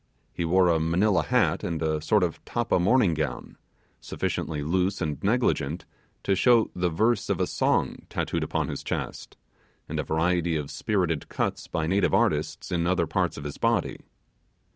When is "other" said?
12.87-13.05